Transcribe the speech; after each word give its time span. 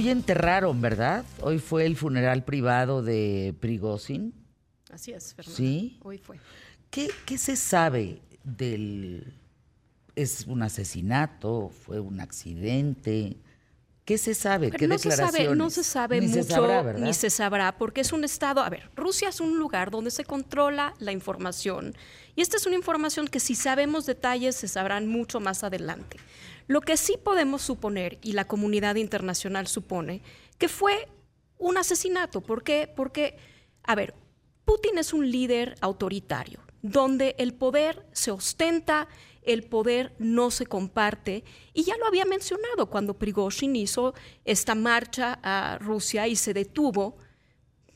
Hoy 0.00 0.08
enterraron, 0.08 0.80
¿verdad? 0.80 1.26
Hoy 1.42 1.58
fue 1.58 1.84
el 1.84 1.94
funeral 1.94 2.42
privado 2.42 3.02
de 3.02 3.54
Prigozhin. 3.60 4.32
Así 4.90 5.12
es, 5.12 5.34
Fernanda. 5.34 5.54
Sí. 5.58 5.98
Hoy 6.02 6.16
fue. 6.16 6.40
¿Qué, 6.88 7.10
qué 7.26 7.36
se 7.36 7.54
sabe 7.54 8.22
del... 8.42 9.34
¿Es 10.16 10.46
un 10.46 10.62
asesinato? 10.62 11.68
¿Fue 11.68 12.00
un 12.00 12.18
accidente? 12.18 13.36
¿Qué 14.04 14.18
se 14.18 14.34
sabe? 14.34 14.68
Pero 14.68 14.78
¿Qué 14.78 14.88
no 14.88 14.98
se 14.98 15.10
sabe, 15.10 15.20
declaraciones? 15.20 15.58
no 15.58 15.70
se 15.70 15.84
sabe 15.84 16.20
Ni 16.20 16.26
mucho, 16.26 16.42
se 16.42 16.48
sabrá, 16.50 16.82
¿verdad? 16.82 17.00
ni 17.04 17.14
se 17.14 17.30
sabrá, 17.30 17.78
porque 17.78 18.00
es 18.00 18.12
un 18.12 18.24
estado. 18.24 18.60
A 18.62 18.68
ver, 18.70 18.90
Rusia 18.96 19.28
es 19.28 19.40
un 19.40 19.58
lugar 19.58 19.90
donde 19.90 20.10
se 20.10 20.24
controla 20.24 20.94
la 20.98 21.12
información. 21.12 21.94
Y 22.34 22.40
esta 22.42 22.56
es 22.56 22.66
una 22.66 22.76
información 22.76 23.28
que 23.28 23.40
si 23.40 23.54
sabemos 23.54 24.06
detalles 24.06 24.56
se 24.56 24.68
sabrán 24.68 25.06
mucho 25.06 25.38
más 25.38 25.62
adelante. 25.64 26.16
Lo 26.66 26.80
que 26.80 26.96
sí 26.96 27.16
podemos 27.22 27.62
suponer, 27.62 28.18
y 28.22 28.32
la 28.32 28.46
comunidad 28.46 28.96
internacional 28.96 29.66
supone, 29.66 30.22
que 30.58 30.68
fue 30.68 31.08
un 31.58 31.76
asesinato. 31.78 32.40
¿Por 32.40 32.62
qué? 32.62 32.92
Porque, 32.94 33.36
a 33.84 33.94
ver, 33.94 34.14
Putin 34.64 34.98
es 34.98 35.12
un 35.12 35.30
líder 35.30 35.74
autoritario, 35.80 36.60
donde 36.82 37.34
el 37.38 37.54
poder 37.54 38.06
se 38.12 38.30
ostenta, 38.30 39.08
el 39.52 39.64
poder 39.64 40.14
no 40.18 40.50
se 40.50 40.66
comparte. 40.66 41.44
Y 41.74 41.84
ya 41.84 41.96
lo 41.96 42.06
había 42.06 42.24
mencionado 42.24 42.86
cuando 42.86 43.18
Prigozhin 43.18 43.76
hizo 43.76 44.14
esta 44.44 44.74
marcha 44.74 45.38
a 45.42 45.78
Rusia 45.78 46.28
y 46.28 46.36
se 46.36 46.54
detuvo. 46.54 47.16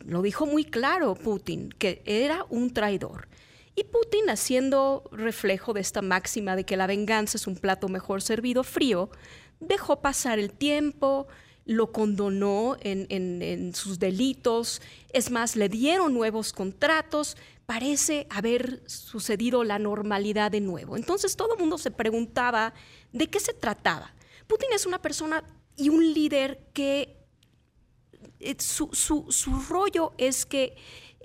Lo 0.01 0.23
dijo 0.23 0.47
muy 0.47 0.65
claro 0.65 1.15
Putin, 1.15 1.71
que 1.71 2.03
era 2.05 2.47
un 2.51 2.73
traidor. 2.73 3.29
Y 3.77 3.85
Putin, 3.85 4.31
haciendo 4.31 5.05
reflejo 5.11 5.73
de 5.73 5.81
esta 5.81 6.01
máxima 6.01 6.55
de 6.55 6.65
que 6.65 6.77
la 6.77 6.87
venganza 6.87 7.37
es 7.37 7.47
un 7.47 7.57
plato 7.57 7.89
mejor 7.89 8.23
servido 8.23 8.63
frío, 8.63 9.11
dejó 9.59 10.01
pasar 10.01 10.39
el 10.39 10.53
tiempo, 10.53 11.27
lo 11.65 11.93
condonó 11.93 12.77
en, 12.81 13.73
sus 13.75 13.99
delitos, 13.99 14.83
es 15.13 15.31
más, 15.31 15.57
le 15.57 15.69
dieron 15.69 16.13
nuevos 16.13 16.53
contratos, 16.53 17.37
parece 17.67 18.27
haber 18.31 18.83
sucedido 18.87 19.65
la 19.65 19.79
normalidad 19.79 20.51
de 20.51 20.61
nuevo. 20.61 20.97
Entonces 20.97 21.37
todo 21.37 21.55
el 21.55 21.61
mundo 21.61 21.79
se 21.79 21.91
preguntaba 21.91 22.75
de 23.13 23.29
qué 23.29 23.41
se 23.41 23.55
trataba. 23.55 24.15
Putin 24.47 24.69
es 24.75 24.87
una 24.87 25.01
persona 25.01 25.43
y 25.77 25.89
un 25.89 26.13
líder 26.13 26.69
que 26.75 27.17
eh, 28.41 28.57
su, 28.59 28.91
su- 28.93 29.27
su 29.31 29.61
rollo 29.63 30.13
es 30.19 30.45
que 30.45 30.77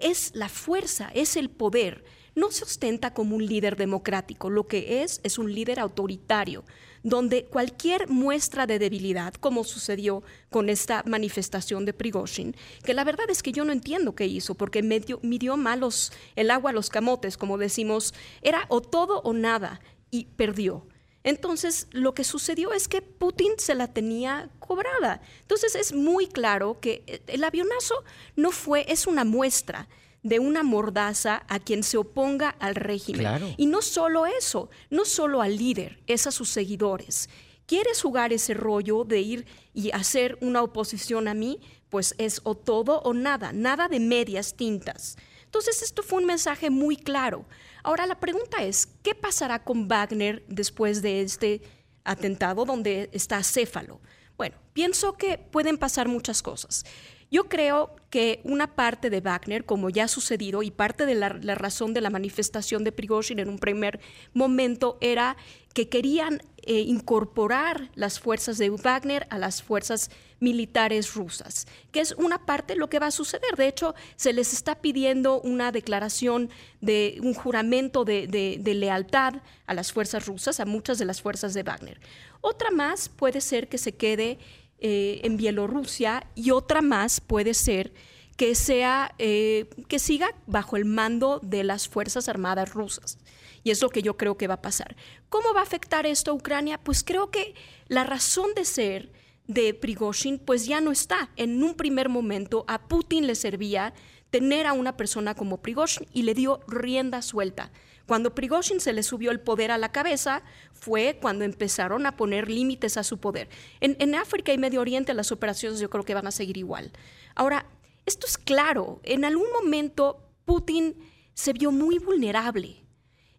es 0.02 0.32
la 0.34 0.50
fuerza, 0.50 1.10
es 1.14 1.36
el 1.36 1.50
poder. 1.50 2.04
No 2.36 2.52
se 2.52 2.64
ostenta 2.64 3.14
como 3.14 3.36
un 3.36 3.46
líder 3.46 3.76
democrático, 3.76 4.50
lo 4.50 4.68
que 4.68 5.04
es 5.04 5.20
es 5.24 5.38
un 5.38 5.54
líder 5.54 5.80
autoritario, 5.80 6.64
donde 7.04 7.46
cualquier 7.46 8.08
muestra 8.08 8.66
de 8.68 8.80
debilidad, 8.80 9.34
como 9.34 9.64
sucedió 9.64 10.24
con 10.50 10.70
esta 10.70 11.04
manifestación 11.06 11.86
de 11.86 11.94
Prigozhin, 11.94 12.56
que 12.84 12.94
la 12.94 13.04
verdad 13.04 13.30
es 13.30 13.42
que 13.44 13.52
yo 13.52 13.66
no 13.66 13.74
entiendo 13.74 14.16
qué 14.16 14.26
hizo, 14.26 14.54
porque 14.56 14.84
medio- 14.84 15.20
midió 15.24 15.58
malos 15.58 16.12
el 16.36 16.52
agua 16.52 16.70
a 16.72 16.74
los 16.74 16.90
camotes, 16.90 17.36
como 17.36 17.58
decimos, 17.58 18.14
era 18.42 18.66
o 18.70 18.82
todo 18.82 19.22
o 19.22 19.34
nada, 19.34 19.82
y 20.12 20.26
perdió. 20.26 20.86
Entonces, 21.24 21.88
lo 21.92 22.14
que 22.14 22.24
sucedió 22.24 22.74
es 22.74 22.88
que 22.88 23.02
Putin 23.02 23.54
se 23.58 23.76
la 23.76 23.88
tenía 23.88 24.50
cobrada. 24.60 25.22
Entonces, 25.42 25.76
es 25.76 25.94
muy 25.94 26.28
claro 26.28 26.80
que 26.80 27.04
eh, 27.08 27.22
el 27.28 27.44
avionazo 27.44 28.04
no 28.36 28.52
fue, 28.52 28.86
es 28.88 29.06
una 29.06 29.26
muestra 29.26 29.90
de 30.24 30.40
una 30.40 30.64
mordaza 30.64 31.44
a 31.48 31.60
quien 31.60 31.84
se 31.84 31.98
oponga 31.98 32.50
al 32.60 32.76
régimen. 32.76 33.22
Claro. 33.22 33.54
Y 33.58 33.66
no 33.66 33.82
solo 33.82 34.26
eso, 34.26 34.70
no 34.90 35.06
solo 35.06 35.42
al 35.42 35.58
líder, 35.58 36.02
es 36.08 36.28
a 36.28 36.32
sus 36.32 36.50
seguidores. 36.50 37.30
¿Quieres 37.66 38.02
jugar 38.02 38.34
ese 38.34 38.54
rollo 38.54 39.04
de 39.04 39.20
ir 39.20 39.46
y 39.74 39.92
hacer 39.92 40.38
una 40.42 40.64
oposición 40.64 41.28
a 41.28 41.34
mí? 41.34 41.60
Pues 41.90 42.16
es 42.18 42.42
o 42.44 42.56
todo 42.56 43.00
o 43.02 43.14
nada, 43.14 43.54
nada 43.54 43.88
de 43.88 44.00
medias 44.00 44.56
tintas. 44.56 45.18
Entonces 45.50 45.82
esto 45.82 46.04
fue 46.04 46.20
un 46.20 46.28
mensaje 46.28 46.70
muy 46.70 46.96
claro. 46.96 47.44
Ahora 47.82 48.06
la 48.06 48.20
pregunta 48.20 48.64
es, 48.64 48.88
¿qué 49.02 49.16
pasará 49.16 49.64
con 49.64 49.88
Wagner 49.88 50.46
después 50.48 51.02
de 51.02 51.22
este 51.22 51.64
atentado 52.04 52.66
donde 52.66 53.10
está 53.14 53.42
Céfalo? 53.42 54.00
Bueno, 54.38 54.58
pienso 54.74 55.18
que 55.18 55.40
pueden 55.40 55.80
pasar 55.80 56.08
muchas 56.08 56.44
cosas. 56.44 56.86
Yo 57.32 57.48
creo 57.48 57.96
que 58.10 58.42
una 58.44 58.76
parte 58.76 59.12
de 59.12 59.22
Wagner, 59.22 59.64
como 59.64 59.90
ya 59.90 60.06
ha 60.06 60.08
sucedido, 60.08 60.64
y 60.64 60.72
parte 60.72 61.06
de 61.06 61.14
la, 61.14 61.30
razón 61.30 61.94
de 61.94 62.02
la 62.02 62.10
manifestación 62.10 62.84
de 62.84 62.92
Prigozhin 62.92 63.38
en 63.38 63.50
un 63.50 63.60
primer 63.60 64.00
momento 64.34 64.98
era 65.00 65.38
que 65.76 65.90
querían 65.90 66.42
eh, 66.64 66.80
incorporar 66.80 67.92
las 67.94 68.20
fuerzas 68.20 68.58
de 68.58 68.72
Wagner 68.72 69.28
a 69.30 69.38
las 69.38 69.62
fuerzas 69.62 70.10
militares 70.40 71.14
rusas, 71.14 71.68
que 71.92 72.00
es 72.00 72.14
una 72.14 72.48
parte 72.48 72.76
lo 72.76 72.90
que 72.90 72.98
va 72.98 73.08
a 73.08 73.12
suceder. 73.12 73.56
De 73.56 73.68
hecho, 73.68 73.94
se 74.16 74.34
les 74.34 74.52
está 74.54 74.82
pidiendo 74.82 75.40
una 75.42 75.72
declaración 75.72 76.50
de 76.82 77.20
un 77.22 77.36
juramento 77.36 78.06
de 78.06 78.74
lealtad 78.76 79.36
a 79.68 79.74
las 79.76 79.94
fuerzas 79.94 80.26
rusas, 80.26 80.60
a 80.60 80.66
muchas 80.66 80.98
de 80.98 81.06
las 81.06 81.22
fuerzas 81.22 81.54
de 81.54 81.62
Wagner. 81.62 82.00
Otra 82.42 82.72
más 82.72 83.10
puede 83.10 83.42
ser 83.42 83.68
que 83.68 83.78
se 83.78 83.96
quede 83.96 84.40
eh, 84.80 85.22
en 85.24 85.38
Bielorrusia 85.38 86.26
y 86.36 86.52
otra 86.52 86.82
más 86.82 87.22
puede 87.22 87.54
ser 87.54 87.94
que 88.38 88.56
sea 88.56 89.14
eh, 89.18 89.70
que 89.88 90.00
siga 90.00 90.34
bajo 90.48 90.78
el 90.78 90.86
mando 90.86 91.40
de 91.44 91.64
las 91.64 91.90
fuerzas 91.90 92.30
armadas 92.30 92.74
rusas 92.74 93.18
y 93.64 93.72
es 93.72 93.82
lo 93.82 93.90
que 93.90 94.02
yo 94.02 94.18
creo 94.18 94.38
que 94.38 94.48
va 94.48 94.56
a 94.56 94.62
pasar. 94.62 94.96
¿Cómo 95.30 95.54
va 95.54 95.60
a 95.60 95.64
afectar 95.64 96.06
esto 96.06 96.32
a 96.32 96.34
Ucrania? 96.34 96.78
Pues 96.78 97.04
creo 97.04 97.30
que 97.30 97.56
la 97.88 98.04
razón 98.04 98.54
de 98.56 98.66
ser 98.66 99.12
de 99.48 99.74
Prigozhin 99.74 100.40
pues 100.40 100.66
ya 100.66 100.80
no 100.82 100.92
está. 100.92 101.32
En 101.36 101.64
un 101.64 101.76
primer 101.76 102.10
momento 102.10 102.66
a 102.68 102.88
Putin 102.88 103.28
le 103.28 103.36
servía 103.36 103.94
tener 104.30 104.68
a 104.68 104.74
una 104.74 104.96
persona 104.96 105.36
como 105.36 105.62
Prigozhin 105.62 106.08
y 106.14 106.24
le 106.24 106.34
dio 106.34 106.62
rienda 106.68 107.22
suelta. 107.22 107.72
Cuando 108.10 108.34
Prigozhin 108.34 108.80
se 108.80 108.92
le 108.92 109.04
subió 109.04 109.30
el 109.30 109.40
poder 109.40 109.70
a 109.70 109.78
la 109.78 109.92
cabeza 109.92 110.42
fue 110.74 111.20
cuando 111.22 111.46
empezaron 111.46 112.08
a 112.08 112.18
poner 112.18 112.50
límites 112.50 112.98
a 112.98 113.04
su 113.04 113.20
poder. 113.20 113.50
En, 113.82 113.96
en 114.00 114.16
África 114.16 114.52
y 114.52 114.58
Medio 114.58 114.82
Oriente 114.82 115.14
las 115.14 115.32
operaciones 115.32 115.80
yo 115.80 115.92
creo 115.92 116.04
que 116.04 116.16
van 116.16 116.26
a 116.26 116.32
seguir 116.32 116.58
igual. 116.58 116.92
Ahora, 117.36 117.68
esto 118.08 118.26
es 118.26 118.40
claro, 118.40 119.00
en 119.04 119.26
algún 119.26 119.46
momento 119.52 120.28
Putin 120.46 120.96
se 121.36 121.54
vio 121.54 121.72
muy 121.72 122.00
vulnerable. 122.00 122.84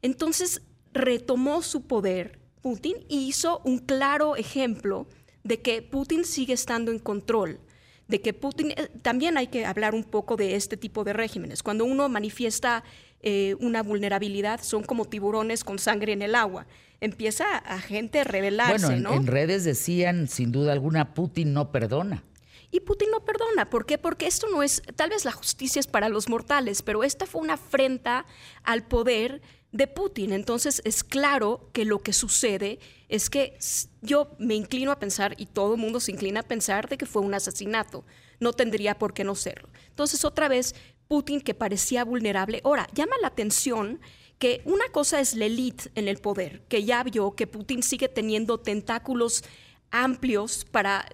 Entonces 0.03 0.63
retomó 0.93 1.63
su 1.63 1.89
poder 1.89 2.39
Putin 2.63 2.95
y 3.09 3.27
hizo 3.27 3.63
un 3.65 3.81
claro 3.81 4.37
ejemplo 4.37 5.09
de 5.43 5.61
que 5.63 5.83
Putin 5.83 6.25
sigue 6.25 6.53
estando 6.53 6.93
en 6.93 7.01
control, 7.01 7.59
de 8.07 8.21
que 8.21 8.35
Putin, 8.35 8.71
eh, 8.71 8.89
también 9.03 9.37
hay 9.37 9.49
que 9.49 9.67
hablar 9.67 9.97
un 9.97 10.05
poco 10.05 10.37
de 10.37 10.55
este 10.55 10.77
tipo 10.77 11.03
de 11.03 11.13
regímenes. 11.13 11.65
Cuando 11.65 11.85
uno 11.85 12.09
manifiesta 12.09 12.85
eh, 13.23 13.57
una 13.61 13.83
vulnerabilidad, 13.83 14.63
son 14.63 14.83
como 14.83 15.05
tiburones 15.05 15.65
con 15.65 15.79
sangre 15.79 16.13
en 16.13 16.23
el 16.23 16.35
agua. 16.35 16.67
Empieza 17.01 17.57
a 17.57 17.79
gente 17.81 18.21
a 18.21 18.25
rebelarse, 18.25 18.87
Bueno, 18.87 18.97
en, 18.97 19.03
¿no? 19.03 19.15
en 19.15 19.27
redes 19.27 19.65
decían, 19.65 20.29
sin 20.29 20.53
duda 20.53 20.73
alguna, 20.73 21.15
Putin 21.15 21.53
no 21.53 21.73
perdona. 21.73 22.25
Y 22.71 22.81
Putin 22.81 23.11
no 23.11 23.25
perdona. 23.25 23.69
¿Por 23.69 23.85
qué? 23.85 23.99
Porque 23.99 24.27
esto 24.27 24.47
no 24.51 24.63
es, 24.63 24.83
tal 24.97 25.11
vez 25.11 25.25
la 25.25 25.33
justicia 25.33 25.81
es 25.81 25.87
para 25.87 26.09
los 26.09 26.29
mortales, 26.29 26.83
pero 26.83 27.03
esta 27.03 27.27
fue 27.27 27.43
una 27.43 27.55
afrenta 27.55 28.27
al 28.63 28.87
poder 28.87 29.43
de 29.73 29.87
Putin. 29.87 30.33
Entonces 30.33 30.81
es 30.85 31.03
claro 31.03 31.69
que 31.73 31.85
lo 31.85 31.99
que 31.99 32.13
sucede 32.13 32.79
es 33.09 33.29
que 33.29 33.59
yo 34.03 34.37
me 34.39 34.55
inclino 34.55 34.93
a 34.93 34.99
pensar, 34.99 35.35
y 35.37 35.47
todo 35.47 35.75
el 35.75 35.81
mundo 35.81 36.01
se 36.01 36.13
inclina 36.13 36.41
a 36.41 36.45
pensar, 36.45 36.89
de 36.89 36.97
que 36.97 37.07
fue 37.07 37.23
un 37.23 37.35
asesinato. 37.35 38.05
No 38.39 38.53
tendría 38.53 38.99
por 38.99 39.13
qué 39.15 39.25
no 39.25 39.35
serlo. 39.35 39.69
Entonces 39.89 40.25
otra 40.25 40.49
vez, 40.49 40.75
Putin 41.11 41.41
que 41.41 41.55
parecía 41.55 42.05
vulnerable. 42.05 42.61
Ahora, 42.63 42.87
llama 42.95 43.17
la 43.21 43.27
atención 43.27 43.99
que 44.39 44.63
una 44.65 44.87
cosa 44.93 45.19
es 45.19 45.35
la 45.35 45.47
élite 45.47 45.91
en 45.97 46.07
el 46.07 46.19
poder, 46.19 46.63
que 46.69 46.85
ya 46.85 47.03
vio 47.03 47.33
que 47.35 47.49
Putin 47.49 47.83
sigue 47.83 48.09
teniendo 48.09 48.59
tentáculos 48.59 49.43
amplios 49.91 50.65
para, 50.71 51.05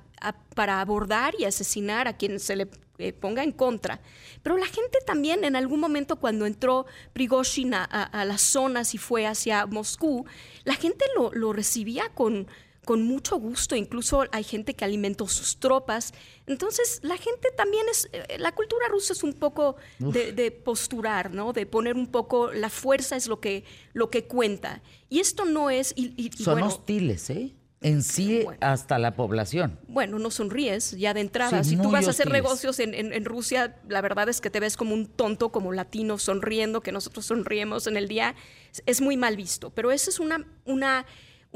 para 0.54 0.82
abordar 0.82 1.34
y 1.38 1.44
asesinar 1.46 2.08
a 2.08 2.16
quien 2.18 2.38
se 2.40 2.56
le 2.56 2.68
eh, 2.98 3.14
ponga 3.14 3.42
en 3.42 3.52
contra. 3.52 4.02
Pero 4.42 4.58
la 4.58 4.66
gente 4.66 4.98
también 5.06 5.44
en 5.44 5.56
algún 5.56 5.80
momento 5.80 6.16
cuando 6.16 6.44
entró 6.44 6.84
Prigozhin 7.14 7.72
a, 7.72 7.82
a- 7.90 8.02
a 8.04 8.26
las 8.26 8.42
zonas 8.42 8.94
y 8.94 8.98
fue 8.98 9.26
hacia 9.26 9.64
Moscú, 9.64 10.26
la 10.64 10.74
gente 10.74 11.06
lo, 11.16 11.32
lo 11.32 11.54
recibía 11.54 12.10
con, 12.10 12.46
con 12.86 13.02
mucho 13.02 13.36
gusto, 13.36 13.76
incluso 13.76 14.24
hay 14.32 14.44
gente 14.44 14.72
que 14.74 14.84
alimentó 14.86 15.28
sus 15.28 15.58
tropas. 15.58 16.14
Entonces, 16.46 17.00
la 17.02 17.16
gente 17.18 17.48
también 17.56 17.84
es, 17.90 18.08
eh, 18.12 18.36
la 18.38 18.52
cultura 18.52 18.86
rusa 18.88 19.12
es 19.12 19.22
un 19.22 19.34
poco 19.34 19.76
de, 19.98 20.32
de 20.32 20.50
posturar, 20.52 21.32
¿no? 21.34 21.52
De 21.52 21.66
poner 21.66 21.96
un 21.96 22.06
poco, 22.06 22.52
la 22.52 22.70
fuerza 22.70 23.16
es 23.16 23.26
lo 23.26 23.40
que, 23.40 23.64
lo 23.92 24.08
que 24.08 24.24
cuenta. 24.26 24.82
Y 25.10 25.18
esto 25.20 25.44
no 25.44 25.68
es, 25.68 25.92
y, 25.96 26.14
y- 26.16 26.30
y 26.34 26.42
Son 26.44 26.54
bueno, 26.54 26.68
hostiles, 26.68 27.28
¿eh? 27.28 27.52
En 27.82 28.02
sí, 28.02 28.40
Bueno. 28.44 28.58
hasta 28.62 28.98
la 28.98 29.14
población. 29.16 29.78
bueno, 29.86 30.18
no 30.18 30.30
sonríes 30.30 30.92
ya 30.92 31.12
de 31.12 31.20
entrada. 31.20 31.62
Sí, 31.62 31.70
si 31.70 31.76
tú 31.76 31.90
vas 31.90 32.06
a 32.06 32.10
hacer 32.10 32.26
hostiles. 32.28 32.42
negocios 32.42 32.78
en, 32.80 32.94
en- 32.94 33.12
en 33.12 33.24
Rusia, 33.26 33.76
la 33.88 34.00
verdad 34.00 34.28
es 34.30 34.40
que 34.40 34.48
te 34.48 34.60
ves 34.60 34.76
como 34.78 34.94
un 34.94 35.06
tonto, 35.06 35.50
como 35.52 35.72
latino, 35.72 36.18
sonriendo, 36.18 36.80
que 36.80 36.90
nosotros 36.90 37.26
sonriemos 37.26 37.86
en 37.86 37.96
el 37.98 38.08
día. 38.08 38.34
Es, 38.72 38.82
es 38.86 39.00
muy 39.00 39.16
mal 39.16 39.36
visto. 39.36 39.70
Pero 39.70 39.90
ese 39.92 40.08
es 40.10 40.20
una, 40.20 40.46
una, 40.64 41.04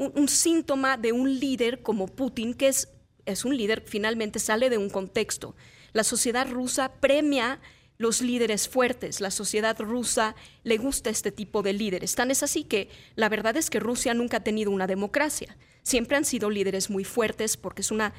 un, 0.03 0.11
un 0.15 0.27
síntoma 0.27 0.97
de 0.97 1.11
un 1.11 1.39
líder 1.39 1.81
como 1.81 2.07
Putin, 2.07 2.53
que 2.53 2.67
es 2.67 2.89
es 3.25 3.45
un 3.45 3.55
líder, 3.55 3.83
finalmente 3.85 4.39
sale 4.39 4.69
de 4.69 4.77
un 4.77 4.89
contexto. 4.89 5.55
La 5.93 6.03
sociedad 6.03 6.49
rusa 6.49 6.93
premia 6.99 7.59
los 7.97 8.21
líderes 8.21 8.67
fuertes. 8.67 9.21
La 9.21 9.31
sociedad 9.31 9.79
rusa 9.79 10.35
le 10.63 10.77
gusta 10.77 11.09
este 11.09 11.31
tipo 11.31 11.61
de 11.61 11.73
líderes. 11.73 12.15
Tan 12.15 12.31
es 12.31 12.43
así 12.43 12.63
que 12.63 12.89
la 13.15 13.29
verdad 13.29 13.57
es 13.57 13.69
que 13.69 13.79
Rusia 13.79 14.13
nunca 14.13 14.37
ha 14.37 14.43
tenido 14.43 14.71
una 14.71 14.87
democracia. 14.87 15.57
Siempre 15.83 16.17
han 16.17 16.25
sido 16.25 16.49
líderes 16.49 16.89
muy 16.89 17.03
fuertes 17.03 17.57
porque 17.57 17.81
es 17.81 17.91
una, 17.91 18.13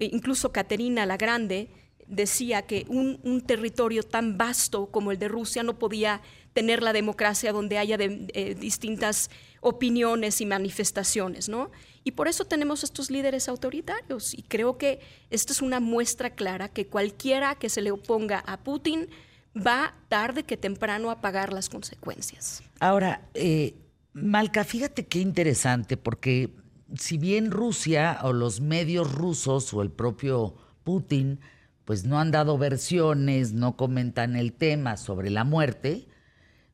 incluso 0.00 0.52
Caterina 0.52 1.06
la 1.06 1.16
Grande 1.16 1.70
decía 2.06 2.62
que 2.62 2.86
un, 2.88 3.40
territorio 3.46 4.02
tan 4.02 4.36
vasto 4.36 4.90
como 4.90 5.12
el 5.12 5.18
de 5.18 5.28
Rusia 5.28 5.62
no 5.62 5.78
podía 5.78 6.22
tener 6.52 6.82
la 6.82 6.92
democracia 6.92 7.52
donde 7.52 7.78
haya 7.78 7.96
eh, 8.00 8.56
distintas 8.58 9.30
opiniones 9.60 10.40
y 10.40 10.46
manifestaciones, 10.46 11.48
¿no? 11.48 11.70
Y 12.02 12.12
por 12.12 12.28
eso 12.28 12.44
tenemos 12.44 12.82
estos 12.82 13.10
líderes 13.10 13.48
autoritarios. 13.48 14.34
Y 14.34 14.42
creo 14.42 14.78
que 14.78 15.00
esta 15.28 15.52
es 15.52 15.60
una 15.60 15.80
muestra 15.80 16.30
clara 16.30 16.68
que 16.68 16.86
cualquiera 16.86 17.54
que 17.54 17.68
se 17.68 17.82
le 17.82 17.90
oponga 17.90 18.38
a 18.46 18.58
Putin 18.58 19.08
va 19.54 19.94
tarde 20.08 20.44
que 20.44 20.56
temprano 20.56 21.10
a 21.10 21.20
pagar 21.20 21.52
las 21.52 21.68
consecuencias. 21.68 22.62
Ahora, 22.78 23.28
eh, 23.34 23.74
Malca, 24.12 24.64
fíjate 24.64 25.06
qué 25.06 25.18
interesante, 25.18 25.96
porque 25.96 26.50
si 26.96 27.18
bien 27.18 27.50
Rusia 27.50 28.18
o 28.22 28.32
los 28.32 28.60
medios 28.60 29.12
rusos 29.12 29.72
o 29.74 29.82
el 29.82 29.90
propio 29.90 30.54
Putin, 30.84 31.40
pues 31.84 32.04
no 32.04 32.18
han 32.18 32.30
dado 32.30 32.56
versiones, 32.56 33.52
no 33.52 33.76
comentan 33.76 34.36
el 34.36 34.52
tema 34.52 34.96
sobre 34.96 35.30
la 35.30 35.44
muerte 35.44 36.06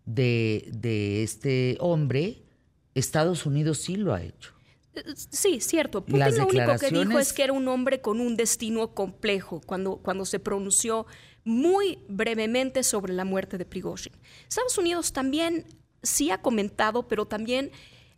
de, 0.04 0.68
de 0.72 1.22
este 1.22 1.76
hombre, 1.80 2.45
Estados 2.96 3.44
Unidos 3.46 3.78
sí 3.78 3.96
lo 3.96 4.14
ha 4.14 4.22
hecho. 4.22 4.52
Sí, 5.14 5.60
cierto. 5.60 6.04
Putin 6.04 6.36
lo 6.36 6.46
único 6.46 6.78
que 6.78 6.90
dijo 6.90 7.18
es 7.18 7.34
que 7.34 7.44
era 7.44 7.52
un 7.52 7.68
hombre 7.68 8.00
con 8.00 8.20
un 8.20 8.36
destino 8.36 8.94
complejo 8.94 9.60
cuando, 9.66 9.98
cuando 9.98 10.24
se 10.24 10.40
pronunció 10.40 11.06
muy 11.44 11.98
brevemente 12.08 12.82
sobre 12.82 13.12
la 13.12 13.26
muerte 13.26 13.58
de 13.58 13.66
Prigozhin. 13.66 14.14
Estados 14.48 14.78
Unidos 14.78 15.12
también 15.12 15.66
sí 16.02 16.30
ha 16.30 16.40
comentado, 16.40 17.06
pero 17.06 17.26
también 17.26 17.70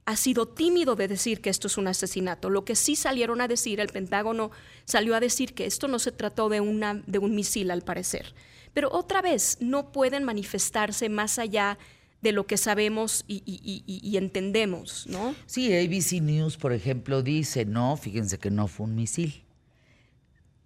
ha 0.06 0.16
sido 0.16 0.46
tímido 0.46 0.94
de 0.94 1.08
decir 1.08 1.40
que 1.40 1.50
esto 1.50 1.66
es 1.66 1.76
un 1.76 1.88
asesinato. 1.88 2.48
Lo 2.48 2.64
que 2.64 2.76
sí 2.76 2.94
salieron 2.94 3.40
a 3.40 3.48
decir, 3.48 3.80
el 3.80 3.88
Pentágono 3.88 4.52
salió 4.84 5.16
a 5.16 5.20
decir 5.20 5.54
que 5.54 5.66
esto 5.66 5.88
no 5.88 5.98
se 5.98 6.12
trató 6.12 6.48
de, 6.48 6.60
una, 6.60 7.02
de 7.06 7.19
un 7.19 7.34
misil, 7.34 7.70
al 7.72 7.82
parecer. 7.82 8.34
Pero 8.72 8.90
otra 8.92 9.20
vez, 9.20 9.58
no 9.60 9.90
pueden 9.90 10.25
manifestarse 10.25 11.08
más 11.08 11.38
allá 11.38 11.76
de 11.76 11.97
lo 12.22 12.46
que 12.46 12.56
sabemos 12.56 13.24
y, 13.28 14.16
entendemos, 14.16 15.06
¿no? 15.06 15.34
Sí, 15.46 15.72
ABC 15.72 16.20
News, 16.20 16.56
por 16.56 16.72
ejemplo, 16.72 17.22
dice, 17.22 17.64
no, 17.64 17.96
fíjense 17.96 18.38
que 18.38 18.50
no 18.50 18.68
fue 18.68 18.86
un 18.86 18.94
misil. 18.94 19.44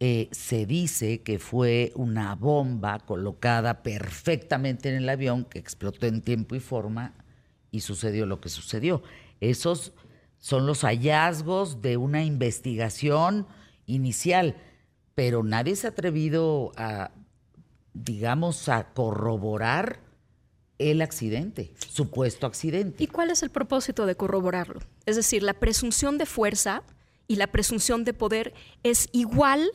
Eh, 0.01 0.29
se 0.33 0.67
dice 0.67 1.23
que 1.23 1.39
fue 1.39 1.93
una 1.95 2.35
bomba 2.35 2.99
colocada 2.99 3.83
perfectamente 3.83 4.89
en 4.89 4.97
el 4.97 5.09
avión 5.09 5.45
que 5.45 5.61
explotó 5.61 6.07
en 6.07 6.23
tiempo 6.23 6.57
y 6.57 6.61
forma 6.61 7.15
y 7.71 7.81
sucedió 7.81 8.27
lo 8.27 8.41
que 8.41 8.49
sucedió. 8.49 9.03
Esos 9.41 9.93
son 10.39 10.67
los 10.67 10.83
hallazgos 10.83 11.83
de 11.83 11.97
una 11.97 12.25
investigación 12.25 13.47
inicial, 13.87 14.57
pero 15.15 15.45
nadie 15.45 15.77
se 15.77 15.87
ha 15.87 15.91
atrevido 15.91 16.73
a, 16.77 17.13
digamos, 17.95 18.69
a 18.69 18.93
corroborar 18.93 20.01
el 20.91 21.03
accidente, 21.03 21.73
supuesto 21.89 22.47
accidente. 22.47 23.03
¿Y 23.05 23.07
cuál 23.07 23.31
es 23.31 23.43
el 23.43 23.51
propósito 23.51 24.07
de 24.07 24.17
corroborarlo? 24.17 24.81
Es 25.07 25.17
decir, 25.17 25.43
la 25.43 25.55
presunción 25.55 26.19
de 26.19 26.27
fuerza 26.27 26.83
y 27.29 27.37
la 27.37 27.47
presunción 27.47 28.05
de 28.05 28.15
poder 28.15 28.55
es 28.83 29.09
igual 29.13 29.71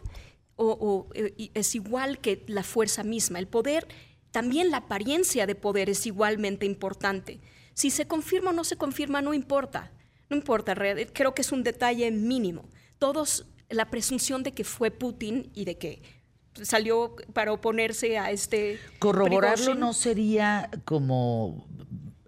o, 0.56 1.07
eh, 1.13 1.51
es 1.54 1.75
igual 1.75 2.19
que 2.19 2.44
la 2.48 2.63
fuerza 2.63 3.04
misma. 3.04 3.39
El 3.39 3.48
poder, 3.48 3.88
también 4.31 4.71
la 4.71 4.77
apariencia 4.77 5.45
de 5.45 5.56
poder 5.56 5.89
es 5.89 6.06
igualmente 6.06 6.65
importante. 6.65 7.39
Si 7.74 7.92
se 7.92 8.07
confirma 8.07 8.50
o 8.50 8.53
no 8.53 8.63
se 8.63 8.75
confirma, 8.75 9.21
no 9.21 9.33
importa. 9.33 9.92
No 10.30 10.36
importa, 10.36 10.75
creo 11.13 11.33
que 11.33 11.42
es 11.42 11.51
un 11.51 11.63
detalle 11.63 12.12
mínimo. 12.12 12.68
Todos, 12.98 13.45
la 13.69 13.89
presunción 13.89 14.44
de 14.44 14.51
que 14.51 14.63
fue 14.63 14.92
Putin 14.92 15.51
y 15.53 15.63
de 15.65 15.77
que 15.77 16.01
salió 16.63 17.15
para 17.33 17.54
oponerse 17.54 18.18
a 18.18 18.31
este... 18.31 18.80
Corroborarlo 19.00 19.75
no 19.75 19.94
sería 19.94 20.69
como 20.86 21.68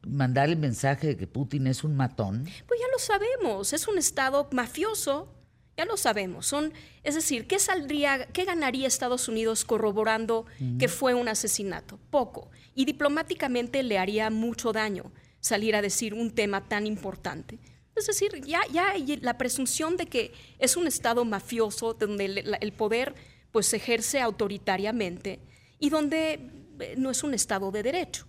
mandar 0.09 0.49
el 0.49 0.57
mensaje 0.57 1.07
de 1.07 1.17
que 1.17 1.27
Putin 1.27 1.67
es 1.67 1.83
un 1.83 1.95
matón. 1.95 2.43
Pues 2.67 2.79
ya 2.79 2.87
lo 2.91 2.99
sabemos, 2.99 3.73
es 3.73 3.87
un 3.87 3.97
estado 3.97 4.47
mafioso, 4.51 5.33
ya 5.77 5.85
lo 5.85 5.97
sabemos. 5.97 6.47
Son, 6.47 6.73
es 7.03 7.15
decir, 7.15 7.47
¿qué 7.47 7.59
saldría, 7.59 8.27
qué 8.27 8.43
ganaría 8.43 8.87
Estados 8.87 9.27
Unidos 9.27 9.63
corroborando 9.63 10.45
que 10.77 10.87
fue 10.87 11.13
un 11.13 11.27
asesinato? 11.27 11.99
Poco. 12.09 12.49
Y 12.75 12.85
diplomáticamente 12.85 13.83
le 13.83 13.97
haría 13.97 14.29
mucho 14.29 14.73
daño 14.73 15.11
salir 15.39 15.75
a 15.75 15.81
decir 15.81 16.13
un 16.13 16.31
tema 16.31 16.67
tan 16.67 16.85
importante. 16.85 17.59
Es 17.95 18.07
decir, 18.07 18.43
ya, 18.45 18.61
ya 18.71 18.89
hay 18.89 19.17
la 19.17 19.37
presunción 19.37 19.97
de 19.97 20.05
que 20.05 20.33
es 20.57 20.77
un 20.77 20.87
estado 20.87 21.25
mafioso 21.25 21.93
donde 21.93 22.57
el 22.61 22.73
poder 22.73 23.15
pues 23.51 23.67
se 23.67 23.77
ejerce 23.77 24.19
autoritariamente 24.19 25.39
y 25.79 25.89
donde 25.89 26.51
eh, 26.79 26.95
no 26.97 27.09
es 27.09 27.23
un 27.23 27.33
Estado 27.33 27.71
de 27.71 27.83
derecho. 27.83 28.27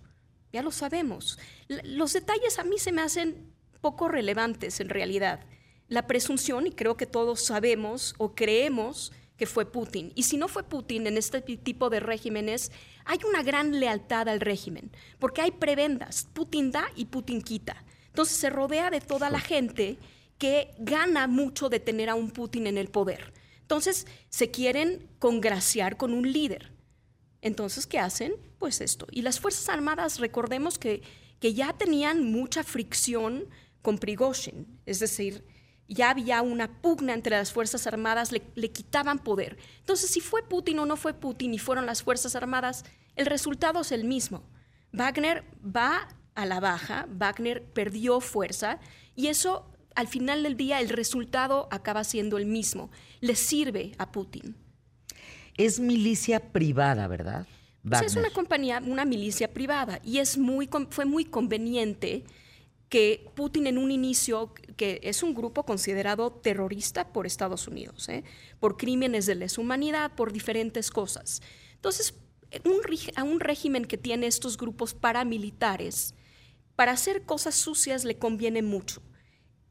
Ya 0.51 0.61
lo 0.61 0.71
sabemos. 0.71 1.39
Los 1.67 2.13
detalles 2.13 2.59
a 2.59 2.63
mí 2.63 2.77
se 2.77 2.91
me 2.91 3.01
hacen 3.01 3.53
poco 3.79 4.07
relevantes 4.07 4.79
en 4.79 4.89
realidad. 4.89 5.41
La 5.87 6.07
presunción, 6.07 6.67
y 6.67 6.71
creo 6.71 6.97
que 6.97 7.05
todos 7.05 7.43
sabemos 7.45 8.15
o 8.17 8.35
creemos 8.35 9.11
que 9.37 9.45
fue 9.47 9.65
Putin. 9.65 10.11
Y 10.15 10.23
si 10.23 10.37
no 10.37 10.47
fue 10.47 10.63
Putin 10.63 11.07
en 11.07 11.17
este 11.17 11.41
tipo 11.41 11.89
de 11.89 11.99
regímenes, 11.99 12.71
hay 13.05 13.19
una 13.27 13.41
gran 13.43 13.79
lealtad 13.79 14.29
al 14.29 14.39
régimen, 14.39 14.91
porque 15.19 15.41
hay 15.41 15.51
prebendas. 15.51 16.27
Putin 16.33 16.71
da 16.71 16.85
y 16.95 17.05
Putin 17.05 17.41
quita. 17.41 17.83
Entonces 18.07 18.37
se 18.37 18.49
rodea 18.49 18.89
de 18.89 19.01
toda 19.01 19.29
la 19.29 19.39
gente 19.39 19.97
que 20.37 20.71
gana 20.77 21.27
mucho 21.27 21.69
de 21.69 21.79
tener 21.79 22.09
a 22.09 22.15
un 22.15 22.31
Putin 22.31 22.67
en 22.67 22.77
el 22.77 22.89
poder. 22.89 23.33
Entonces, 23.71 24.05
se 24.27 24.51
quieren 24.51 25.07
congraciar 25.17 25.95
con 25.95 26.11
un 26.11 26.29
líder. 26.29 26.73
Entonces, 27.39 27.87
¿qué 27.87 27.99
hacen? 27.99 28.33
Pues 28.59 28.81
esto. 28.81 29.07
Y 29.11 29.21
las 29.21 29.39
Fuerzas 29.39 29.69
Armadas, 29.69 30.19
recordemos 30.19 30.77
que, 30.77 31.01
que 31.39 31.53
ya 31.53 31.71
tenían 31.71 32.33
mucha 32.33 32.65
fricción 32.65 33.45
con 33.81 33.97
Prigozhin, 33.97 34.67
es 34.85 34.99
decir, 34.99 35.45
ya 35.87 36.09
había 36.09 36.41
una 36.41 36.81
pugna 36.81 37.13
entre 37.13 37.37
las 37.37 37.53
Fuerzas 37.53 37.87
Armadas, 37.87 38.33
le, 38.33 38.41
le, 38.55 38.73
quitaban 38.73 39.19
poder. 39.19 39.57
Entonces, 39.79 40.09
si 40.09 40.19
fue 40.19 40.43
Putin 40.43 40.79
o 40.79 40.85
no 40.85 40.97
fue 40.97 41.13
Putin 41.13 41.53
y 41.53 41.57
fueron 41.57 41.85
las 41.85 42.03
Fuerzas 42.03 42.35
Armadas, 42.35 42.83
el 43.15 43.25
resultado 43.25 43.79
es 43.79 43.93
el 43.93 44.03
mismo. 44.03 44.43
Wagner 44.91 45.45
va 45.63 46.09
a 46.35 46.45
la 46.45 46.59
baja, 46.59 47.07
Wagner 47.09 47.63
perdió 47.63 48.19
fuerza 48.19 48.81
y 49.15 49.27
eso 49.27 49.70
al 49.95 50.07
final 50.07 50.43
del 50.43 50.57
día 50.57 50.79
el 50.79 50.89
resultado 50.89 51.67
acaba 51.71 52.03
siendo 52.03 52.37
el 52.37 52.45
mismo. 52.45 52.91
Le 53.19 53.35
sirve 53.35 53.93
a 53.97 54.11
Putin. 54.11 54.55
Es 55.57 55.79
milicia 55.79 56.39
privada, 56.51 57.07
¿verdad? 57.07 57.45
Pues 57.87 58.01
es 58.03 58.15
una 58.15 58.29
compañía, 58.29 58.81
una 58.85 59.05
milicia 59.05 59.51
privada 59.51 59.99
y 60.03 60.19
es 60.19 60.37
muy, 60.37 60.69
fue 60.89 61.05
muy 61.05 61.25
conveniente 61.25 62.23
que 62.89 63.25
Putin 63.35 63.67
en 63.67 63.77
un 63.77 63.89
inicio, 63.89 64.53
que 64.75 64.99
es 65.03 65.23
un 65.23 65.33
grupo 65.33 65.63
considerado 65.63 66.31
terrorista 66.31 67.07
por 67.13 67.25
Estados 67.25 67.67
Unidos, 67.67 68.09
¿eh? 68.09 68.23
por 68.59 68.75
crímenes 68.75 69.25
de 69.25 69.35
lesa 69.35 69.61
humanidad, 69.61 70.11
por 70.13 70.33
diferentes 70.33 70.91
cosas. 70.91 71.41
Entonces, 71.75 72.13
a 73.15 73.23
un 73.23 73.39
régimen 73.39 73.85
que 73.85 73.97
tiene 73.97 74.27
estos 74.27 74.57
grupos 74.57 74.93
paramilitares, 74.93 76.15
para 76.75 76.91
hacer 76.91 77.23
cosas 77.23 77.55
sucias 77.55 78.03
le 78.03 78.17
conviene 78.17 78.61
mucho. 78.61 79.01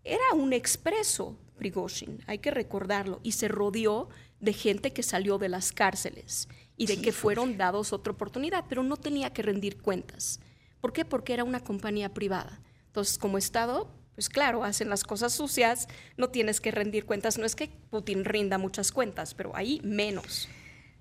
Era 0.04 0.33
un 0.35 0.52
expreso 0.52 1.38
Prigozhin, 1.57 2.23
hay 2.26 2.38
que 2.38 2.50
recordarlo, 2.50 3.21
y 3.23 3.33
se 3.33 3.49
rodeó 3.49 4.09
de 4.40 4.52
gente 4.52 4.92
que 4.92 5.02
salió 5.02 5.38
de 5.38 5.50
las 5.50 5.73
cárceles 5.73 6.49
y 6.76 6.87
de 6.87 7.02
que 7.02 7.12
fueron 7.12 7.59
dados 7.59 7.92
otra 7.92 8.12
oportunidad, 8.14 8.64
pero 8.69 8.83
no 8.83 8.97
tenía 8.97 9.33
que 9.33 9.42
rendir 9.42 9.76
cuentas. 9.83 10.40
¿Por 10.80 10.95
qué? 10.95 11.04
Porque 11.04 11.35
era 11.35 11.45
una 11.45 11.61
compañía 11.61 12.14
privada. 12.14 12.62
Entonces, 12.87 13.19
como 13.19 13.37
Estado, 13.37 13.92
pues 14.14 14.28
claro, 14.30 14.64
hacen 14.64 14.88
las 14.88 15.04
cosas 15.04 15.35
sucias, 15.35 15.88
no 16.16 16.30
tienes 16.30 16.61
que 16.61 16.71
rendir 16.71 17.04
cuentas. 17.04 17.38
No 17.38 17.45
es 17.45 17.54
que 17.54 17.69
Putin 17.90 18.25
rinda 18.25 18.57
muchas 18.57 18.92
cuentas, 18.92 19.35
pero 19.35 19.54
ahí 19.54 19.80
menos. 19.85 20.49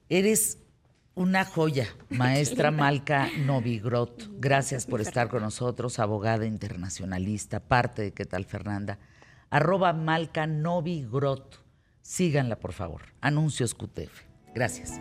Eres 0.09 0.57
una 1.19 1.43
joya, 1.43 1.85
maestra 2.09 2.71
Malca 2.71 3.27
Novigrot. 3.45 4.29
Gracias 4.39 4.85
por 4.85 5.01
estar 5.01 5.27
con 5.27 5.41
nosotros, 5.41 5.99
abogada 5.99 6.45
internacionalista, 6.45 7.59
parte 7.59 8.03
de 8.03 8.13
¿Qué 8.13 8.23
tal 8.23 8.45
Fernanda? 8.45 8.99
Arroba 9.49 9.91
Malca 9.91 10.47
Novigrot. 10.47 11.61
Síganla, 12.01 12.57
por 12.57 12.71
favor. 12.71 13.01
Anuncios 13.19 13.75
QTF. 13.75 14.23
Gracias. 14.55 14.97